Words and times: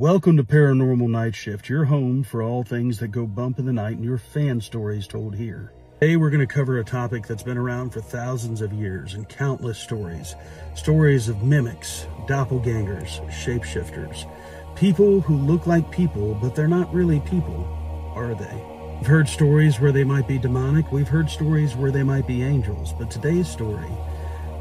Welcome 0.00 0.38
to 0.38 0.44
Paranormal 0.44 1.10
Night 1.10 1.34
Shift, 1.34 1.68
your 1.68 1.84
home 1.84 2.22
for 2.22 2.40
all 2.40 2.62
things 2.62 3.00
that 3.00 3.08
go 3.08 3.26
bump 3.26 3.58
in 3.58 3.66
the 3.66 3.72
night 3.74 3.96
and 3.96 4.04
your 4.04 4.16
fan 4.16 4.58
stories 4.62 5.06
told 5.06 5.36
here. 5.36 5.74
Today 6.00 6.16
we're 6.16 6.30
going 6.30 6.40
to 6.40 6.46
cover 6.46 6.78
a 6.78 6.84
topic 6.84 7.26
that's 7.26 7.42
been 7.42 7.58
around 7.58 7.90
for 7.90 8.00
thousands 8.00 8.62
of 8.62 8.72
years 8.72 9.12
and 9.12 9.28
countless 9.28 9.78
stories. 9.78 10.36
Stories 10.74 11.28
of 11.28 11.42
mimics, 11.42 12.06
doppelgangers, 12.26 13.20
shapeshifters. 13.28 14.26
People 14.74 15.20
who 15.20 15.36
look 15.36 15.66
like 15.66 15.90
people, 15.90 16.32
but 16.32 16.54
they're 16.54 16.66
not 16.66 16.94
really 16.94 17.20
people, 17.20 17.68
are 18.14 18.34
they? 18.34 18.64
We've 19.00 19.06
heard 19.06 19.28
stories 19.28 19.80
where 19.80 19.92
they 19.92 20.04
might 20.04 20.26
be 20.26 20.38
demonic. 20.38 20.90
We've 20.90 21.08
heard 21.08 21.28
stories 21.28 21.76
where 21.76 21.90
they 21.90 22.04
might 22.04 22.26
be 22.26 22.42
angels. 22.42 22.94
But 22.94 23.10
today's 23.10 23.50
story, 23.50 23.90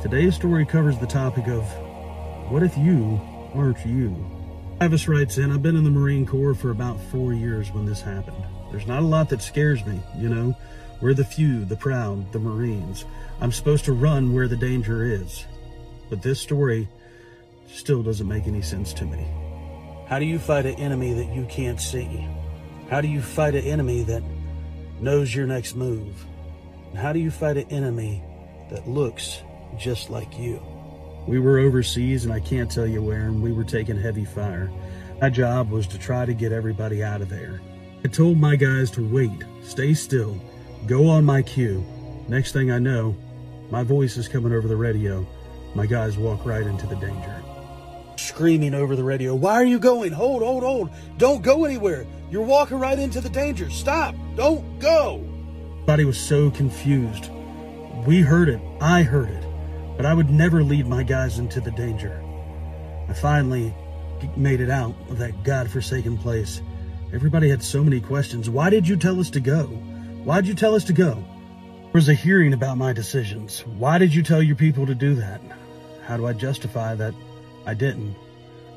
today's 0.01 0.35
story 0.35 0.65
covers 0.65 0.97
the 0.97 1.07
topic 1.07 1.47
of 1.47 1.63
what 2.51 2.61
if 2.61 2.77
you 2.77 3.21
aren't 3.53 3.85
you? 3.85 4.38
Travis 4.80 5.09
writes 5.09 5.38
in, 5.38 5.52
I've 5.52 5.61
been 5.61 5.75
in 5.75 5.84
the 5.84 5.89
Marine 5.89 6.25
Corps 6.25 6.54
for 6.54 6.71
about 6.71 7.02
four 7.11 7.33
years 7.33 7.70
when 7.74 7.86
this 7.86 8.00
happened. 8.01 8.42
There's 8.71 8.87
not 8.87 9.01
a 9.01 9.06
lot 9.06 9.28
that 9.28 9.42
scares 9.42 9.86
me, 9.86 10.01
you 10.15 10.29
know. 10.29 10.56
We're 11.01 11.14
the 11.14 11.25
few, 11.25 11.65
the 11.65 11.75
proud, 11.75 12.32
the 12.32 12.39
Marines. 12.39 13.04
I'm 13.42 13.51
supposed 13.51 13.84
to 13.86 13.92
run 13.93 14.34
where 14.34 14.47
the 14.47 14.56
danger 14.56 15.04
is. 15.04 15.46
But 16.10 16.21
this 16.21 16.39
story 16.39 16.87
still 17.68 18.04
doesn't 18.04 18.25
make 18.25 18.47
any 18.47 18.61
sense 18.61 18.93
to 18.93 19.04
me. 19.04 19.28
How 20.07 20.18
do 20.18 20.23
you 20.23 20.39
fight 20.39 20.65
an 20.65 20.75
enemy 20.75 21.11
that 21.11 21.36
you 21.36 21.46
can't 21.50 21.82
see? 21.82 22.25
How 22.89 23.01
do 23.01 23.09
you 23.09 23.21
fight 23.21 23.56
an 23.56 23.65
enemy 23.65 24.04
that 24.04 24.23
knows 25.01 25.36
your 25.36 25.46
next 25.46 25.75
move? 25.75 26.25
And 26.92 26.98
how 26.98 27.11
do 27.11 27.20
you 27.20 27.32
fight 27.32 27.57
an 27.57 27.70
enemy 27.70 28.23
that 28.70 28.87
looks 28.87 29.42
just 29.78 30.09
like 30.09 30.39
you? 30.39 30.61
We 31.29 31.38
were 31.38 31.60
overseas, 31.60 32.25
and 32.25 32.33
I 32.33 32.39
can't 32.39 32.72
tell 32.72 32.88
you 32.88 33.03
where, 33.03 33.28
and 33.28 33.39
we 33.39 33.52
were 33.52 33.64
taking 33.64 33.95
heavy 33.95 34.25
fire. 34.25 34.72
My 35.22 35.30
job 35.30 35.70
was 35.70 35.86
to 35.89 36.00
try 36.00 36.25
to 36.25 36.33
get 36.33 36.52
everybody 36.52 37.03
out 37.03 37.22
of 37.22 37.30
there. 37.30 37.61
I 38.03 38.08
told 38.08 38.39
my 38.39 38.56
guys 38.56 38.89
to 38.92 39.08
wait, 39.08 39.44
stay 39.62 39.94
still, 39.94 40.42
go 40.88 41.08
on 41.08 41.23
my 41.23 41.44
cue. 41.44 41.86
Next 42.28 42.53
thing 42.53 42.72
I 42.72 42.80
know, 42.80 43.16
my 43.70 43.84
voice 43.84 44.18
is 44.18 44.28
coming 44.28 44.52
over 44.53 44.68
the 44.68 44.76
radio. 44.76 45.23
My 45.76 45.86
guys 45.86 46.18
walk 46.18 46.44
right 46.48 46.66
into 46.66 46.88
the 46.88 46.95
danger. 46.95 47.44
Screaming 48.16 48.73
over 48.73 48.96
the 48.96 49.03
radio, 49.03 49.36
Why 49.36 49.53
are 49.53 49.64
you 49.64 49.78
going? 49.78 50.12
Hold, 50.12 50.42
hold, 50.42 50.64
hold. 50.64 50.90
Don't 51.20 51.44
go 51.44 51.64
anywhere. 51.64 52.08
You're 52.31 52.42
walking 52.42 52.80
right 52.80 52.98
into 52.98 53.22
the 53.22 53.30
danger. 53.30 53.70
Stop. 53.70 54.16
Don't 54.36 54.80
go. 54.80 55.23
Everybody 55.73 56.06
was 56.06 56.20
so 56.20 56.50
confused. 56.50 57.30
We 58.08 58.22
heard 58.22 58.50
it. 58.50 58.59
I 58.81 59.03
heard 59.03 59.30
it 59.30 59.48
but 60.00 60.05
I 60.05 60.14
would 60.14 60.30
never 60.30 60.64
lead 60.64 60.88
my 60.88 61.03
guys 61.03 61.39
into 61.39 61.59
the 61.59 61.72
danger. 61.72 62.23
I 63.09 63.14
finally 63.14 63.75
made 64.38 64.61
it 64.61 64.69
out 64.69 64.95
of 65.09 65.17
that 65.17 65.44
God-forsaken 65.44 66.19
place. 66.19 66.61
Everybody 67.14 67.50
had 67.50 67.61
so 67.61 67.83
many 67.83 68.00
questions. 68.00 68.50
Why 68.50 68.69
did 68.69 68.88
you 68.88 68.95
tell 68.95 69.19
us 69.19 69.30
to 69.31 69.41
go? 69.41 69.66
Why'd 70.23 70.47
you 70.47 70.53
tell 70.53 70.73
us 70.73 70.86
to 70.86 70.94
go? 70.94 71.16
There 71.16 71.91
was 71.91 72.08
a 72.08 72.14
hearing 72.14 72.53
about 72.53 72.78
my 72.78 72.94
decisions. 72.94 73.67
Why 73.67 73.97
did 73.97 74.16
you 74.16 74.23
tell 74.23 74.41
your 74.41 74.56
people 74.56 74.86
to 74.86 74.95
do 74.95 75.16
that? 75.16 75.41
How 76.06 76.16
do 76.16 76.25
I 76.28 76.31
justify 76.31 76.95
that 76.95 77.13
I 77.66 77.73
didn't? 77.73 78.16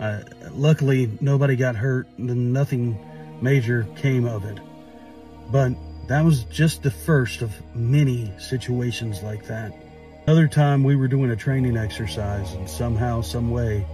Uh, 0.00 0.22
luckily, 0.50 1.08
nobody 1.20 1.54
got 1.54 1.76
hurt 1.76 2.08
and 2.18 2.52
nothing 2.52 2.98
major 3.40 3.86
came 3.94 4.24
of 4.24 4.44
it. 4.44 4.58
But 5.52 5.74
that 6.08 6.24
was 6.24 6.42
just 6.42 6.82
the 6.82 6.90
first 6.90 7.42
of 7.42 7.52
many 7.76 8.32
situations 8.40 9.22
like 9.22 9.46
that. 9.46 9.72
Another 10.26 10.46
time 10.46 10.84
we 10.84 10.94
were 10.94 11.08
doing 11.08 11.32
a 11.32 11.36
training 11.36 11.76
exercise 11.76 12.52
and 12.52 12.70
somehow, 12.70 13.22
some 13.22 13.50
way, 13.50 13.84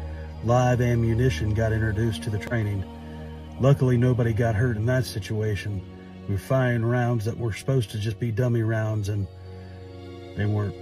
live 0.44 0.82
ammunition 0.82 1.54
got 1.54 1.72
introduced 1.72 2.22
to 2.22 2.30
the 2.30 2.38
training. 2.38 2.84
Luckily, 3.60 3.96
nobody 3.96 4.34
got 4.34 4.54
hurt 4.54 4.76
in 4.76 4.84
that 4.86 5.06
situation. 5.06 5.80
We 6.28 6.34
were 6.34 6.40
firing 6.40 6.84
rounds 6.84 7.24
that 7.24 7.38
were 7.38 7.54
supposed 7.54 7.90
to 7.92 7.98
just 7.98 8.20
be 8.20 8.30
dummy 8.30 8.62
rounds 8.62 9.08
and 9.08 9.26
they 10.36 10.44
weren't. 10.44 10.75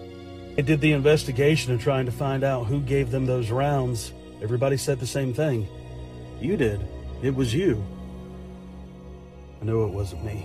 I 0.59 0.63
did 0.63 0.81
the 0.81 0.93
investigation 0.93 1.73
of 1.73 1.81
trying 1.81 2.07
to 2.07 2.13
find 2.13 2.43
out 2.43 2.67
who 2.67 2.81
gave 2.81 3.13
them 3.13 3.25
those 3.25 3.53
rounds. 3.53 4.13
Everybody 4.43 4.77
said 4.77 4.99
the 4.99 5.07
same 5.07 5.33
thing. 5.33 5.69
You 6.41 6.57
did. 6.57 6.85
It 7.23 7.37
was 7.37 7.55
you. 7.55 7.85
I 9.63 9.65
know 9.65 9.85
it 9.85 9.93
wasn't 9.93 10.25
me. 10.25 10.45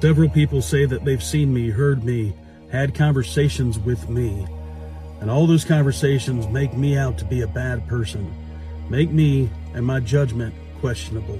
Several 0.00 0.30
people 0.30 0.62
say 0.62 0.86
that 0.86 1.04
they've 1.04 1.22
seen 1.22 1.52
me, 1.52 1.68
heard 1.68 2.04
me, 2.04 2.32
had 2.76 2.94
conversations 2.94 3.78
with 3.78 4.10
me. 4.10 4.46
And 5.20 5.30
all 5.30 5.46
those 5.46 5.64
conversations 5.64 6.46
make 6.48 6.74
me 6.74 6.98
out 6.98 7.16
to 7.18 7.24
be 7.24 7.40
a 7.40 7.46
bad 7.46 7.88
person, 7.88 8.30
make 8.90 9.10
me 9.10 9.48
and 9.72 9.84
my 9.84 9.98
judgment 9.98 10.54
questionable. 10.80 11.38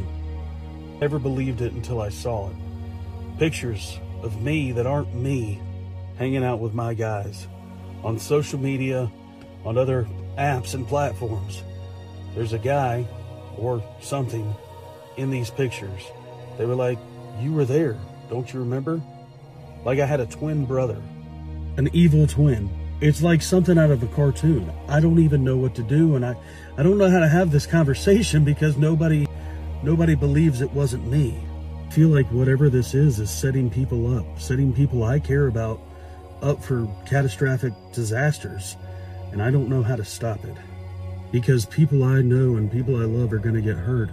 Never 0.99 1.19
believed 1.19 1.61
it 1.61 1.75
until 1.75 2.01
I 2.01 2.09
saw 2.09 2.49
it. 2.49 2.57
Pictures 3.39 4.01
of 4.23 4.41
me 4.41 4.73
that 4.73 4.87
aren't 4.87 5.15
me 5.15 5.61
hanging 6.17 6.43
out 6.43 6.59
with 6.59 6.73
my 6.73 6.95
guys 6.95 7.47
on 8.03 8.19
social 8.19 8.59
media, 8.59 9.13
on 9.67 9.77
other 9.77 10.09
apps 10.39 10.73
and 10.73 10.89
platforms. 10.89 11.63
There's 12.35 12.55
a 12.55 12.59
guy 12.59 13.07
or 13.59 13.85
something 14.01 14.55
in 15.19 15.31
these 15.31 15.51
pictures. 15.51 16.03
They 16.57 16.65
were 16.65 16.75
like, 16.75 16.99
You 17.41 17.53
were 17.53 17.67
there, 17.67 17.99
don't 18.31 18.51
you 18.51 18.61
remember? 18.61 19.03
Like 19.85 19.99
I 19.99 20.07
had 20.07 20.21
a 20.21 20.27
twin 20.27 20.65
brother 20.65 21.03
an 21.77 21.89
evil 21.93 22.27
twin. 22.27 22.71
It's 23.01 23.23
like 23.23 23.43
something 23.43 23.77
out 23.79 23.91
of 23.91 24.03
a 24.03 24.07
cartoon. 24.07 24.73
I 24.89 25.01
don't 25.01 25.19
even 25.19 25.45
know 25.45 25.57
what 25.57 25.75
to 25.75 25.83
do 25.83 26.17
and 26.17 26.25
I 26.25 26.37
I 26.79 26.83
don't 26.83 26.99
know 26.99 27.11
how 27.11 27.21
to 27.21 27.29
have 27.29 27.51
this 27.51 27.67
conversation 27.77 28.45
because 28.45 28.77
nobody 28.77 29.27
nobody 29.83 30.15
believes 30.15 30.61
it 30.61 30.71
wasn't 30.73 31.07
me. 31.07 31.39
I 31.87 31.91
feel 31.91 32.09
like 32.09 32.27
whatever 32.33 32.69
this 32.69 32.95
is 32.95 33.21
is 33.21 33.31
setting 33.31 33.71
people 33.71 34.17
up, 34.17 34.41
setting 34.41 34.73
people 34.73 35.05
I 35.05 35.19
care 35.19 35.47
about 35.47 35.81
up 36.43 36.63
for 36.63 36.89
catastrophic 37.07 37.73
disasters 37.93 38.77
and 39.33 39.43
I 39.43 39.51
don't 39.51 39.69
know 39.69 39.83
how 39.83 39.97
to 39.97 40.05
stop 40.05 40.45
it. 40.45 40.57
Because 41.33 41.67
people 41.67 42.05
I 42.05 42.23
know 42.23 42.57
and 42.57 42.71
people 42.71 42.97
I 42.97 43.05
love 43.05 43.33
are 43.33 43.39
going 43.39 43.55
to 43.55 43.61
get 43.61 43.77
hurt 43.77 44.11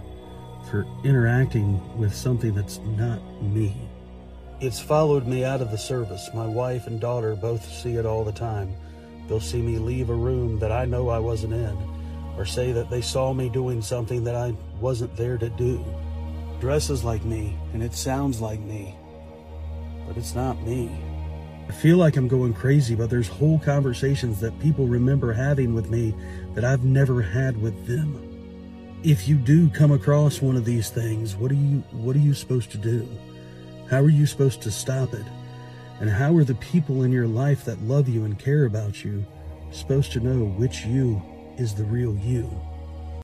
for 0.70 0.86
interacting 1.04 1.80
with 1.98 2.14
something 2.14 2.54
that's 2.54 2.78
not 2.78 3.20
me. 3.42 3.76
It's 4.64 4.80
followed 4.80 5.26
me 5.26 5.44
out 5.44 5.60
of 5.60 5.70
the 5.70 5.76
service. 5.76 6.30
My 6.32 6.46
wife 6.46 6.86
and 6.86 6.98
daughter 6.98 7.36
both 7.36 7.70
see 7.70 7.96
it 7.96 8.06
all 8.06 8.24
the 8.24 8.32
time. 8.32 8.74
They'll 9.28 9.38
see 9.38 9.60
me 9.60 9.76
leave 9.76 10.08
a 10.08 10.14
room 10.14 10.58
that 10.58 10.72
I 10.72 10.86
know 10.86 11.10
I 11.10 11.18
wasn't 11.18 11.52
in, 11.52 11.76
or 12.38 12.46
say 12.46 12.72
that 12.72 12.88
they 12.88 13.02
saw 13.02 13.34
me 13.34 13.50
doing 13.50 13.82
something 13.82 14.24
that 14.24 14.34
I 14.34 14.54
wasn't 14.80 15.14
there 15.18 15.36
to 15.36 15.50
do. 15.50 15.84
Dresses 16.60 17.04
like 17.04 17.26
me, 17.26 17.58
and 17.74 17.82
it 17.82 17.92
sounds 17.92 18.40
like 18.40 18.60
me, 18.60 18.94
but 20.08 20.16
it's 20.16 20.34
not 20.34 20.58
me. 20.62 20.90
I 21.68 21.72
feel 21.72 21.98
like 21.98 22.16
I'm 22.16 22.26
going 22.26 22.54
crazy, 22.54 22.94
but 22.94 23.10
there's 23.10 23.28
whole 23.28 23.58
conversations 23.58 24.40
that 24.40 24.58
people 24.60 24.86
remember 24.86 25.34
having 25.34 25.74
with 25.74 25.90
me 25.90 26.14
that 26.54 26.64
I've 26.64 26.84
never 26.84 27.20
had 27.20 27.60
with 27.60 27.86
them. 27.86 28.18
If 29.02 29.28
you 29.28 29.36
do 29.36 29.68
come 29.68 29.92
across 29.92 30.40
one 30.40 30.56
of 30.56 30.64
these 30.64 30.88
things, 30.88 31.36
what 31.36 31.50
are 31.50 31.54
you 31.54 31.84
what 31.92 32.16
are 32.16 32.20
you 32.20 32.32
supposed 32.32 32.70
to 32.70 32.78
do? 32.78 33.06
How 33.90 34.00
are 34.00 34.08
you 34.08 34.26
supposed 34.26 34.62
to 34.62 34.70
stop 34.70 35.12
it? 35.12 35.26
And 36.00 36.10
how 36.10 36.36
are 36.36 36.44
the 36.44 36.54
people 36.56 37.02
in 37.02 37.12
your 37.12 37.26
life 37.26 37.64
that 37.64 37.82
love 37.82 38.08
you 38.08 38.24
and 38.24 38.38
care 38.38 38.64
about 38.64 39.04
you 39.04 39.24
supposed 39.70 40.12
to 40.12 40.20
know 40.20 40.46
which 40.46 40.84
you 40.84 41.22
is 41.56 41.74
the 41.74 41.84
real 41.84 42.16
you? 42.16 42.50